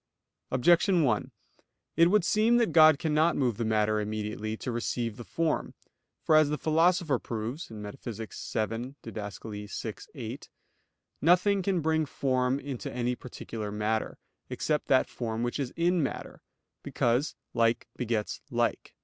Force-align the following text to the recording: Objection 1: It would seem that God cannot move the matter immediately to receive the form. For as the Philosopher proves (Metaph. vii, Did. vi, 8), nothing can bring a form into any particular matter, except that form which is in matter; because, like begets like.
Objection 0.49 1.03
1: 1.03 1.29
It 1.95 2.09
would 2.09 2.25
seem 2.25 2.57
that 2.57 2.71
God 2.71 2.97
cannot 2.97 3.35
move 3.35 3.57
the 3.57 3.63
matter 3.65 3.99
immediately 3.99 4.57
to 4.57 4.71
receive 4.71 5.15
the 5.15 5.23
form. 5.23 5.75
For 6.23 6.35
as 6.35 6.49
the 6.49 6.57
Philosopher 6.57 7.19
proves 7.19 7.69
(Metaph. 7.69 8.01
vii, 8.65 8.95
Did. 9.03 9.13
vi, 9.13 9.95
8), 10.15 10.49
nothing 11.21 11.61
can 11.61 11.81
bring 11.81 12.01
a 12.01 12.07
form 12.07 12.59
into 12.59 12.91
any 12.91 13.13
particular 13.13 13.71
matter, 13.71 14.17
except 14.49 14.87
that 14.87 15.07
form 15.07 15.43
which 15.43 15.59
is 15.59 15.71
in 15.75 16.01
matter; 16.01 16.41
because, 16.81 17.35
like 17.53 17.87
begets 17.95 18.41
like. 18.49 18.95